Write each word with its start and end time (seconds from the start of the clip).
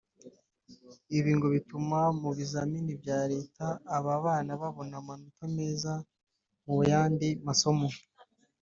Ibi 1.17 1.31
ngo 1.37 1.47
bituma 1.55 1.99
mu 2.21 2.29
bizamini 2.37 2.91
bya 3.01 3.19
Leta 3.31 3.65
aba 3.97 4.13
bana 4.25 4.51
babona 4.61 4.93
amanota 5.01 5.43
meza 5.57 5.93
mu 6.65 6.75
yandi 6.91 7.27
masomo 7.47 7.87